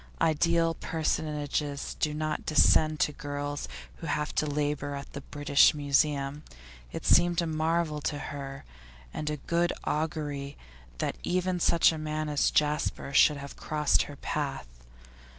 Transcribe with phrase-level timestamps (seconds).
[0.19, 3.67] Ideal personages do not descend to girls
[3.97, 6.41] who have to labour at the British Museum;
[6.91, 8.65] it seemed a marvel to her,
[9.13, 10.57] and of good augury,
[10.97, 14.65] that even such a man as Jasper should have crossed her path.